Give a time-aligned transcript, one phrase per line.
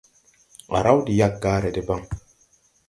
[0.77, 2.01] A raw de yaggare debaŋ.